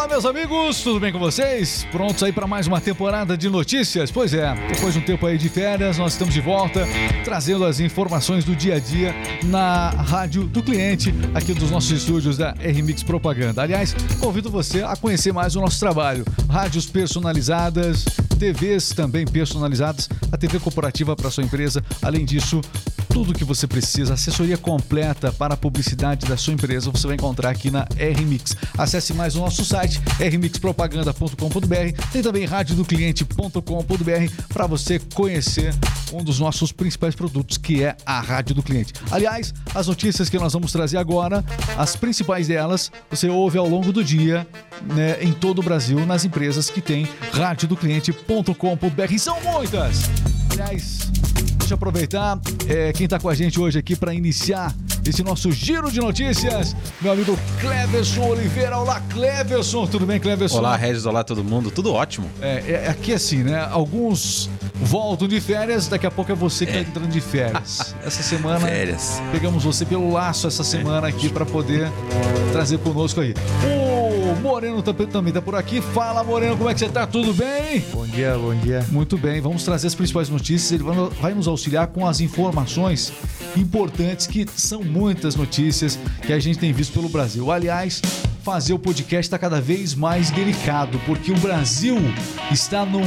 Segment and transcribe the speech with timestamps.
[0.00, 1.86] Olá, meus amigos, tudo bem com vocês?
[1.92, 4.10] Prontos aí para mais uma temporada de notícias?
[4.10, 6.88] Pois é, depois de um tempo aí de férias, nós estamos de volta
[7.22, 12.38] trazendo as informações do dia a dia na rádio do cliente, aqui dos nossos estúdios
[12.38, 13.60] da RMix Propaganda.
[13.60, 16.24] Aliás, convido você a conhecer mais o nosso trabalho.
[16.48, 18.06] Rádios personalizadas,
[18.38, 21.84] TVs também personalizadas, a TV corporativa para sua empresa.
[22.00, 22.62] Além disso,
[23.10, 27.50] tudo que você precisa, assessoria completa para a publicidade da sua empresa, você vai encontrar
[27.50, 28.56] aqui na RMix.
[28.78, 35.74] Acesse mais o nosso site rmixpropaganda.com.br, tem também radiodocliente.com.br para você conhecer
[36.12, 38.92] um dos nossos principais produtos, que é a Rádio do Cliente.
[39.10, 41.44] Aliás, as notícias que nós vamos trazer agora,
[41.76, 44.46] as principais delas, você ouve ao longo do dia
[44.94, 49.18] né, em todo o Brasil, nas empresas que têm radiodocliente.com.br.
[49.18, 50.08] São muitas!
[50.52, 51.10] Aliás,
[51.70, 54.74] deixa eu aproveitar é, quem está com a gente hoje aqui para iniciar
[55.06, 56.74] esse nosso giro de notícias.
[57.00, 58.76] Meu amigo Cleverson Oliveira.
[58.76, 59.86] Olá, Cleverson.
[59.86, 60.58] Tudo bem, Cleverson?
[60.58, 61.06] Olá, Regis.
[61.06, 61.70] Olá, todo mundo.
[61.70, 62.28] Tudo ótimo.
[62.42, 63.68] É, é aqui assim, né?
[63.70, 64.50] Alguns
[64.82, 67.94] voltam de férias, daqui a pouco é você que está entrando de férias.
[68.04, 69.22] Essa semana Férias.
[69.30, 71.88] pegamos você pelo laço essa semana aqui para poder
[72.52, 73.34] trazer conosco aí.
[73.64, 73.89] O
[74.40, 75.80] Moreno tá- também tá por aqui.
[75.80, 77.06] Fala, Moreno, como é que você tá?
[77.06, 77.80] Tudo bem?
[77.92, 78.84] Bom dia, bom dia.
[78.90, 80.72] Muito bem, vamos trazer as principais notícias.
[80.72, 83.12] Ele vai- vai nos auxiliar com as informações
[83.56, 87.50] importantes, que são muitas notícias que a gente tem visto pelo Brasil.
[87.50, 88.00] Aliás,
[88.42, 91.96] fazer o podcast está cada vez mais delicado, porque o Brasil
[92.50, 93.00] está num-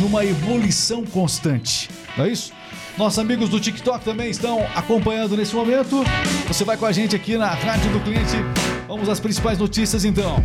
[0.00, 1.88] numa ebulição constante.
[2.16, 2.52] Não é isso?
[2.96, 6.02] Nossos amigos do TikTok também estão acompanhando nesse momento.
[6.48, 8.36] Você vai com a gente aqui na Rádio do Cliente.
[8.88, 10.42] Vamos às principais notícias então.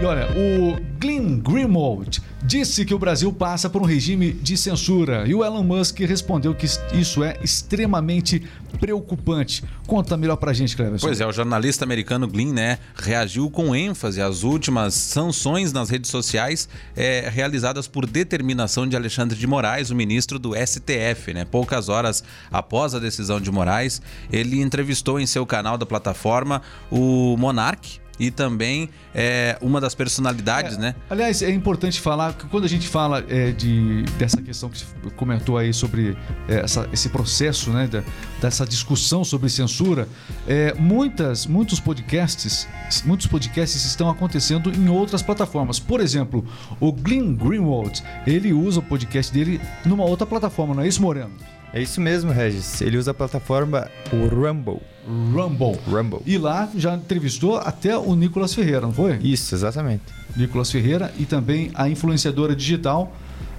[0.00, 5.24] E olha, o Glenn Greenwald disse que o Brasil passa por um regime de censura
[5.26, 8.42] e o Elon Musk respondeu que isso é extremamente
[8.78, 9.62] preocupante.
[9.86, 11.06] Conta melhor pra gente, Cleverson.
[11.06, 16.10] Pois é, o jornalista americano Glynn, né, reagiu com ênfase às últimas sanções nas redes
[16.10, 21.44] sociais é, realizadas por determinação de Alexandre de Moraes, o ministro do STF, né?
[21.44, 24.00] Poucas horas após a decisão de Moraes,
[24.32, 30.76] ele entrevistou em seu canal da plataforma o Monark e também é, uma das personalidades,
[30.78, 30.94] né?
[31.08, 34.84] Aliás, é importante falar que quando a gente fala é, de, dessa questão que você
[35.16, 36.16] comentou aí sobre
[36.48, 38.02] é, essa- esse processo, né, da-
[38.40, 40.06] dessa discussão sobre censura,
[40.46, 42.68] é, muitas, muitos podcasts,
[43.06, 45.78] muitos podcasts estão acontecendo em outras plataformas.
[45.80, 46.46] Por exemplo,
[46.78, 51.30] o Glenn Greenwald, ele usa o podcast dele numa outra plataforma, não é isso, Moreno?
[51.72, 52.80] É isso mesmo, Regis.
[52.80, 54.80] Ele usa a plataforma o Rumble.
[55.06, 55.78] Rumble.
[55.88, 56.20] Rumble.
[56.26, 59.16] E lá já entrevistou até o Nicolas Ferreira, não foi?
[59.22, 60.02] Isso, exatamente.
[60.36, 63.12] Nicolas Ferreira e também a influenciadora digital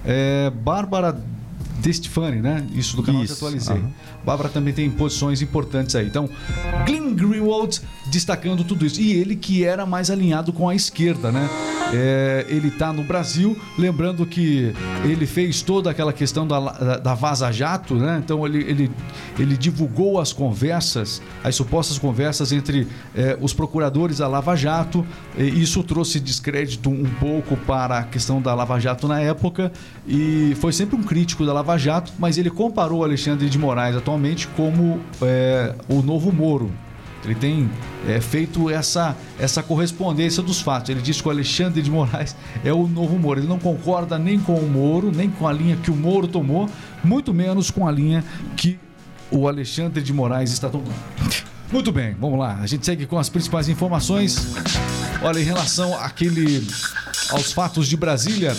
[0.04, 1.18] é, Bárbara
[1.80, 2.64] Destifani, né?
[2.74, 3.76] Isso do canal Isso, que atualizei.
[3.76, 3.90] aham.
[4.24, 6.06] Bárbara também tem posições importantes aí.
[6.06, 6.28] Então,
[6.86, 7.80] Glenn Greenwald
[8.10, 9.00] destacando tudo isso.
[9.00, 11.48] E ele que era mais alinhado com a esquerda, né?
[11.92, 14.72] É, ele tá no Brasil, lembrando que
[15.04, 18.20] ele fez toda aquela questão da, da, Vaza Jato, né?
[18.24, 18.90] Então ele, ele,
[19.38, 25.06] ele divulgou as conversas, as supostas conversas entre é, os procuradores da Lava Jato.
[25.36, 29.70] Isso trouxe descrédito um pouco para a questão da Lava Jato na época
[30.06, 34.48] e foi sempre um crítico da Lava Jato, mas ele comparou Alexandre de Moraes atualmente
[34.48, 36.70] como é, o novo Moro.
[37.24, 37.70] Ele tem
[38.08, 40.90] é, feito essa, essa correspondência dos fatos.
[40.90, 42.34] Ele diz que o Alexandre de Moraes
[42.64, 43.40] é o novo Moro.
[43.40, 46.68] Ele não concorda nem com o Moro, nem com a linha que o Moro tomou,
[47.04, 48.24] muito menos com a linha
[48.56, 48.78] que
[49.30, 50.92] o Alexandre de Moraes está tomando.
[51.72, 52.58] Muito bem, vamos lá.
[52.60, 54.54] A gente segue com as principais informações.
[55.22, 56.66] Olha, em relação àquele
[57.30, 58.54] aos fatos de Brasília,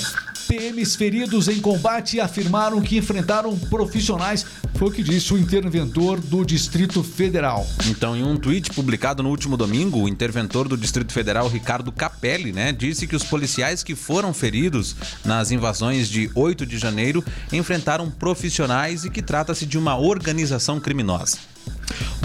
[0.47, 4.45] PMs feridos em combate afirmaram que enfrentaram profissionais,
[4.83, 7.65] foi o que disse o interventor do Distrito Federal.
[7.87, 12.51] Então, em um tweet publicado no último domingo, o interventor do Distrito Federal, Ricardo Capelli,
[12.51, 17.23] né, disse que os policiais que foram feridos nas invasões de 8 de janeiro
[17.53, 21.37] enfrentaram profissionais e que trata-se de uma organização criminosa.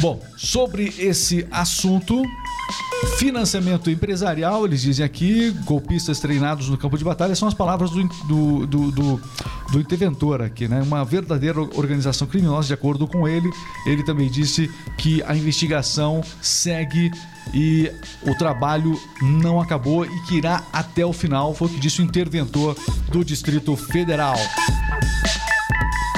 [0.01, 2.25] Bom, sobre esse assunto,
[3.19, 8.03] financiamento empresarial, eles dizem aqui, golpistas treinados no campo de batalha, são as palavras do,
[8.27, 9.21] do, do, do,
[9.73, 10.83] do interventor aqui, né?
[10.83, 13.51] Uma verdadeira organização criminosa, de acordo com ele.
[13.87, 17.11] Ele também disse que a investigação segue
[17.55, 17.91] e
[18.23, 22.05] o trabalho não acabou e que irá até o final, foi o que disse o
[22.05, 22.77] interventor
[23.11, 24.37] do Distrito Federal.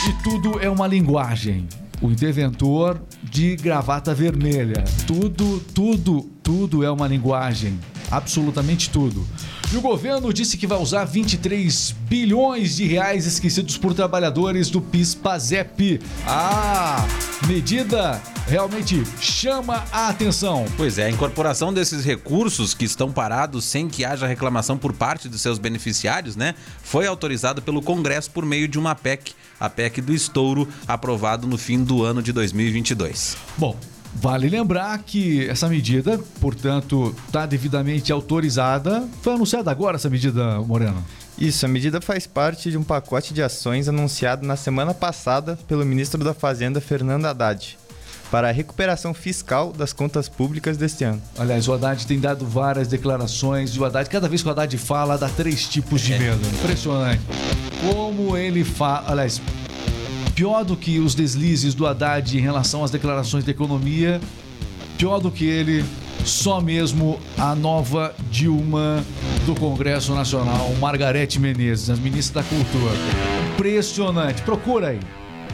[0.09, 1.69] E tudo é uma linguagem.
[2.01, 4.83] O interventor de gravata vermelha.
[5.07, 7.79] Tudo, tudo, tudo é uma linguagem.
[8.11, 9.25] Absolutamente tudo.
[9.73, 14.81] E o governo disse que vai usar 23 bilhões de reais esquecidos por trabalhadores do
[14.81, 16.01] PIS-PASEP.
[16.27, 17.07] Ah,
[17.47, 20.65] medida realmente chama a atenção.
[20.77, 25.29] Pois é, a incorporação desses recursos que estão parados sem que haja reclamação por parte
[25.29, 30.01] dos seus beneficiários, né, foi autorizado pelo Congresso por meio de uma PEC, a PEC
[30.01, 33.37] do estouro, aprovado no fim do ano de 2022.
[33.57, 33.79] Bom,
[34.15, 39.09] Vale lembrar que essa medida, portanto, está devidamente autorizada.
[39.23, 41.03] Foi anunciada agora essa medida, Moreno?
[41.39, 45.87] Isso, a medida faz parte de um pacote de ações anunciado na semana passada pelo
[45.87, 47.79] ministro da Fazenda, Fernando Haddad,
[48.31, 51.23] para a recuperação fiscal das contas públicas deste ano.
[51.39, 53.71] Aliás, o Haddad tem dado várias declarações.
[53.71, 56.47] E o Haddad, cada vez que o Haddad fala, dá três tipos de medo.
[56.59, 57.23] Impressionante.
[57.81, 59.05] Como ele fala.
[59.07, 59.41] Aliás,
[60.41, 64.19] pior do que os deslizes do Haddad em relação às declarações de economia,
[64.97, 65.85] pior do que ele,
[66.25, 69.05] só mesmo a nova Dilma
[69.45, 72.95] do Congresso Nacional, Margarete Menezes, as ministras da Cultura.
[73.53, 74.41] Impressionante.
[74.41, 75.01] Procura aí.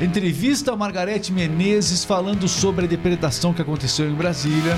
[0.01, 4.77] Entrevista Margarete Menezes falando sobre a depredação que aconteceu em Brasília.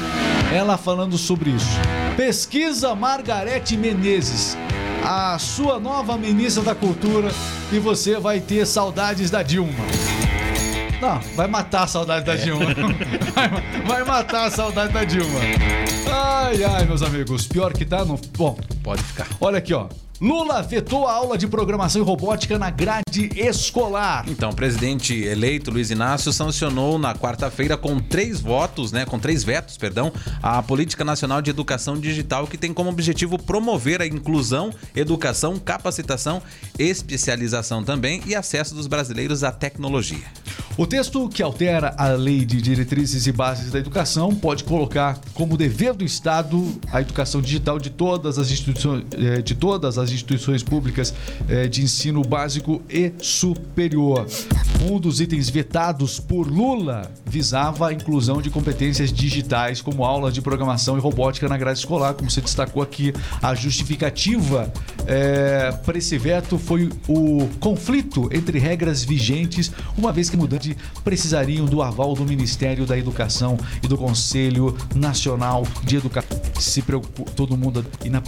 [0.54, 1.78] Ela falando sobre isso.
[2.16, 4.56] Pesquisa Margarete Menezes,
[5.04, 7.30] a sua nova ministra da Cultura,
[7.72, 9.72] e você vai ter saudades da Dilma.
[11.00, 12.66] Não, vai matar a saudade da Dilma.
[13.32, 13.48] Vai,
[13.86, 15.38] vai matar a saudade da Dilma.
[16.10, 17.46] Ai, ai, meus amigos.
[17.46, 18.18] Pior que tá, não.
[18.36, 19.28] Bom, Pode ficar.
[19.40, 19.86] olha aqui, ó.
[20.20, 24.24] Lula vetou a aula de programação e robótica na grade escolar.
[24.28, 29.44] Então, o presidente eleito Luiz Inácio sancionou na quarta-feira com três votos, né, com três
[29.44, 30.12] vetos, perdão,
[30.42, 36.42] a Política Nacional de Educação Digital que tem como objetivo promover a inclusão, educação, capacitação,
[36.76, 40.26] especialização também e acesso dos brasileiros à tecnologia.
[40.76, 45.56] O texto que altera a Lei de Diretrizes e Bases da Educação pode colocar como
[45.56, 50.62] dever do Estado a educação digital de todas as instituições, eh, de todas as instituições
[50.62, 51.14] públicas
[51.48, 54.26] eh, de ensino básico e superior.
[54.88, 60.40] Um dos itens vetados por Lula visava a inclusão de competências digitais, como aulas de
[60.40, 63.12] programação e robótica na grade escolar, como você destacou aqui.
[63.42, 64.72] A justificativa
[65.08, 71.64] eh, para esse veto foi o conflito entre regras vigentes, uma vez que mudantes precisariam
[71.64, 76.38] do aval do Ministério da Educação e do Conselho Nacional de Educação.
[76.60, 78.22] Se preocupa todo mundo e na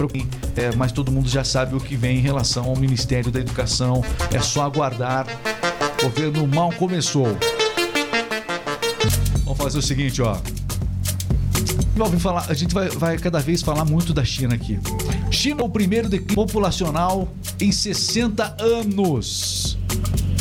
[0.57, 4.03] é, mas todo mundo já sabe o que vem em relação ao Ministério da Educação.
[4.33, 5.27] É só aguardar.
[5.99, 7.37] O governo mal começou.
[9.45, 10.39] Vamos fazer o seguinte, ó.
[12.01, 14.81] Vamos falar, a gente vai, vai cada vez falar muito da China aqui.
[15.31, 17.29] China é o primeiro declínio populacional
[17.61, 19.77] em 60 anos.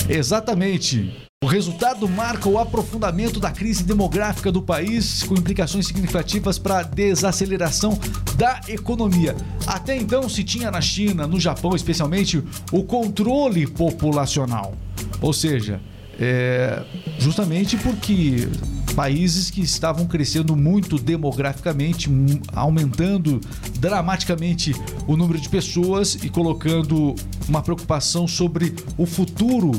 [0.08, 1.28] Exatamente.
[1.44, 6.84] O resultado marca o aprofundamento da crise demográfica do país, com implicações significativas para a
[6.84, 8.00] desaceleração
[8.38, 9.36] da economia.
[9.68, 12.42] Até então se tinha na China, no Japão especialmente,
[12.72, 14.76] o controle populacional.
[15.22, 15.82] Ou seja,
[16.20, 16.84] é,
[17.18, 18.48] justamente porque
[18.96, 22.10] países que estavam crescendo muito demograficamente,
[22.54, 23.40] aumentando
[23.80, 24.74] dramaticamente
[25.08, 27.16] o número de pessoas e colocando
[27.48, 29.72] uma preocupação sobre o futuro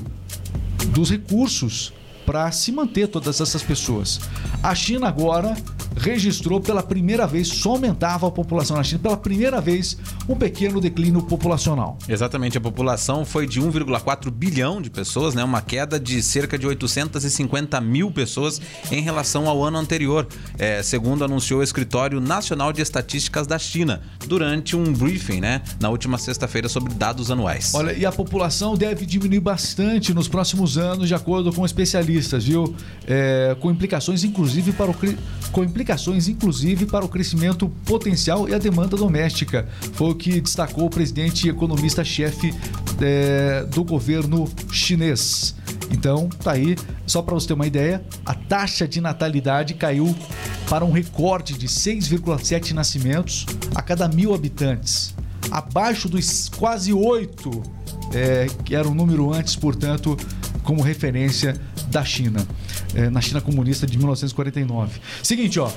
[0.93, 1.93] dos recursos
[2.25, 4.21] para se manter todas essas pessoas.
[4.63, 5.57] A China agora
[6.01, 9.99] registrou pela primeira vez, só aumentava a população na China, pela primeira vez,
[10.29, 11.99] um pequeno declínio populacional.
[12.09, 15.45] Exatamente, a população foi de 1,4 bilhão de pessoas, né?
[15.45, 18.61] Uma queda de cerca de 850 mil pessoas
[18.91, 20.27] em relação ao ano anterior,
[20.59, 25.61] é, segundo anunciou o Escritório Nacional de Estatísticas da China durante um briefing, né?
[25.79, 27.75] Na última sexta-feira sobre dados anuais.
[27.75, 32.75] Olha, e a população deve diminuir bastante nos próximos anos, de acordo com especialistas, viu?
[33.07, 34.95] É, com implicações, inclusive, para o
[35.53, 35.90] com implicações,
[36.29, 39.69] inclusive, para o crescimento potencial e a demanda doméstica.
[39.93, 42.55] Foi o que destacou o presidente e economista-chefe
[43.01, 45.55] é, do governo chinês.
[45.91, 50.15] Então, tá aí, só para você ter uma ideia, a taxa de natalidade caiu
[50.69, 55.15] para um recorde de 6,7 nascimentos a cada mil habitantes,
[55.51, 57.81] abaixo dos quase 8
[58.13, 60.17] é, que era o número antes, portanto,
[60.63, 62.47] como referência da China,
[62.95, 65.01] é, na China comunista de 1949.
[65.23, 65.71] Seguinte, ó,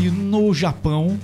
[0.00, 1.18] e no Japão,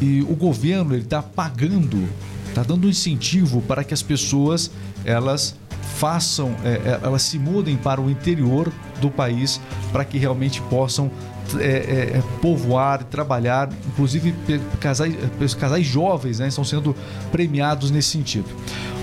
[0.00, 2.08] e o governo ele está pagando,
[2.48, 4.70] está dando um incentivo para que as pessoas
[5.04, 5.56] elas
[5.96, 9.60] façam, é, é, elas se mudem para o interior do país
[9.92, 11.10] para que realmente possam
[11.58, 14.34] é, é, é, povoar, trabalhar, inclusive
[14.80, 16.94] casais, é, casais jovens né, estão sendo
[17.32, 18.48] premiados nesse sentido.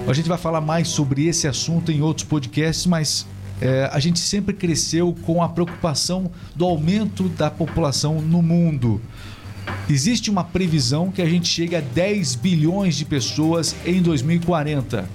[0.08, 3.27] A gente vai falar mais sobre esse assunto em outros podcasts, mas
[3.62, 9.02] é, a gente sempre cresceu com a preocupação do aumento da população no mundo.
[9.90, 15.08] Existe uma previsão que a gente chegue a 10 bilhões de pessoas em 2040.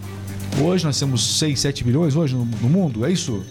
[0.60, 3.42] Hoje nós temos 6, 7 bilhões hoje no, no mundo, é isso?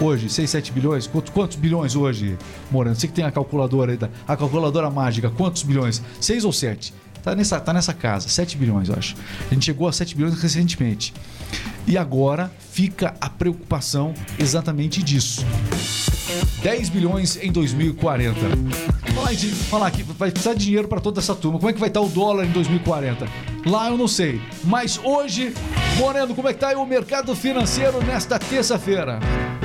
[0.00, 1.06] Hoje, 6, 7 bilhões?
[1.06, 2.38] Quantos, quantos bilhões hoje,
[2.70, 2.96] Moreno?
[2.96, 6.02] Você que tem a calculadora aí, a calculadora mágica, quantos bilhões?
[6.18, 6.94] 6 ou 7?
[7.22, 9.14] Tá nessa, tá nessa casa, 7 bilhões, eu acho.
[9.50, 11.12] A gente chegou a 7 bilhões recentemente.
[11.86, 15.44] E agora fica a preocupação exatamente disso.
[16.62, 18.38] 10 bilhões em 2040.
[19.14, 21.58] Falar, de, falar que vai precisar de dinheiro para toda essa turma.
[21.58, 23.26] Como é que vai estar o dólar em 2040?
[23.66, 24.40] Lá eu não sei.
[24.64, 25.52] Mas hoje,
[25.98, 29.18] Moreno, como é que tá aí o mercado financeiro nesta terça-feira?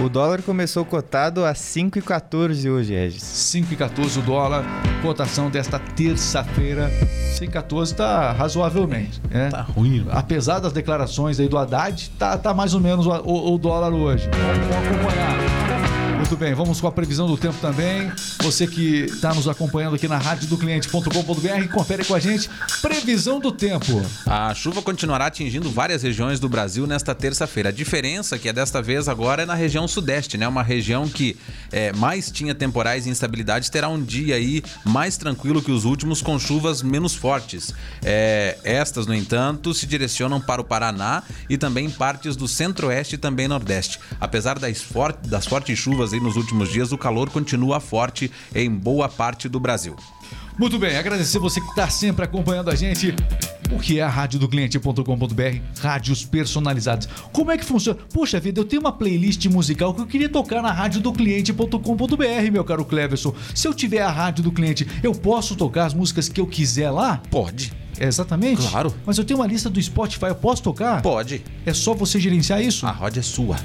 [0.04, 3.24] O dólar começou cotado a 5,14 hoje, Regis.
[3.24, 4.66] 5,14 o dólar,
[5.02, 6.92] cotação desta terça-feira.
[7.40, 9.22] 5,14 tá razoavelmente.
[9.32, 9.50] Né?
[9.50, 10.06] Tá ruim.
[10.12, 13.94] Apesar das declarações aí do Haddad, tá, tá mais ou menos o, o- o dólar
[13.94, 14.30] hoje.
[14.34, 15.85] Vamos acompanhar.
[16.28, 18.12] Muito bem, vamos com a previsão do tempo também.
[18.42, 22.50] Você que está nos acompanhando aqui na radiodocliente.com.br, confere com a gente.
[22.82, 24.04] Previsão do tempo.
[24.26, 27.70] A chuva continuará atingindo várias regiões do Brasil nesta terça-feira.
[27.70, 30.48] A diferença que é desta vez agora é na região sudeste, né?
[30.48, 31.38] Uma região que
[31.72, 36.24] é, mais tinha temporais e instabilidade terá um dia aí mais tranquilo que os últimos
[36.24, 37.72] com chuvas menos fortes.
[38.04, 43.18] É, estas, no entanto, se direcionam para o Paraná e também partes do centro-oeste e
[43.20, 44.00] também nordeste.
[44.20, 49.08] Apesar das, for- das fortes chuvas nos últimos dias, o calor continua forte em boa
[49.10, 49.96] parte do Brasil.
[50.58, 53.14] Muito bem, agradecer você que está sempre acompanhando a gente.
[53.72, 55.60] O que é a rádio do cliente.com.br?
[55.82, 57.10] Rádios personalizadas.
[57.34, 58.00] Como é que funciona?
[58.14, 62.52] Poxa vida, eu tenho uma playlist musical que eu queria tocar na rádio do cliente.com.br,
[62.52, 63.34] meu caro Cleverson.
[63.54, 66.90] Se eu tiver a rádio do cliente, eu posso tocar as músicas que eu quiser
[66.90, 67.22] lá?
[67.30, 67.74] Pode.
[68.00, 68.68] É, Exatamente.
[68.68, 68.94] Claro.
[69.06, 71.02] Mas eu tenho uma lista do Spotify, eu posso tocar?
[71.02, 71.44] Pode.
[71.66, 72.86] É só você gerenciar isso?
[72.86, 73.58] A rádio é sua.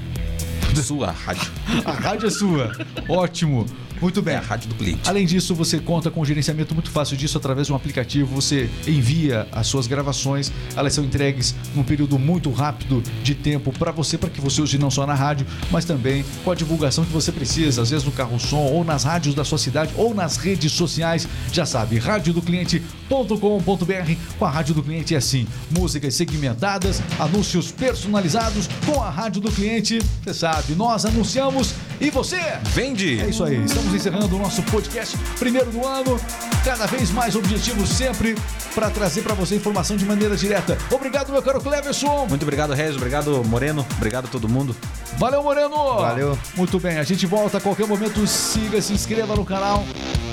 [0.82, 1.50] Sua rádio.
[1.84, 2.72] A rádio é sua.
[3.08, 3.66] Ótimo.
[4.00, 4.37] Muito É bem.
[4.37, 5.09] a rádio do cliente.
[5.09, 8.35] Além disso, você conta com um gerenciamento muito fácil disso através de um aplicativo.
[8.35, 13.92] Você envia as suas gravações, elas são entregues num período muito rápido de tempo para
[13.92, 17.12] você, para que você use não só na rádio, mas também com a divulgação que
[17.12, 20.37] você precisa, às vezes no carro som, ou nas rádios da sua cidade, ou nas
[20.37, 21.28] redes sociais.
[21.52, 24.14] Já sabe, radiodocliente.com.br.
[24.38, 28.69] Com a Rádio do Cliente é assim: músicas segmentadas, anúncios personalizados.
[28.87, 33.21] Com a Rádio do Cliente, você sabe, nós anunciamos e você Vende!
[33.21, 36.19] é isso aí, estamos encerrando o nosso podcast primeiro do ano,
[36.64, 38.35] cada vez mais objetivo sempre
[38.75, 40.78] para trazer para você informação de maneira direta.
[40.90, 42.26] Obrigado, meu caro Cleverson.
[42.28, 42.97] Muito obrigado, Regis.
[42.97, 43.85] Obrigado, Moreno.
[43.97, 44.75] Obrigado a todo mundo.
[45.19, 45.97] Valeu, Moreno.
[45.97, 46.38] Valeu.
[46.54, 48.26] Muito bem, a gente volta a qualquer momento.
[48.26, 49.85] Siga, se inscreva no canal.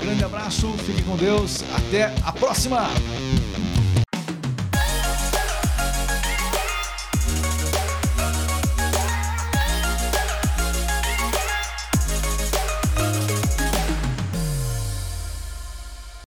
[0.01, 1.63] Grande abraço, fique com Deus.
[1.75, 2.87] Até a próxima.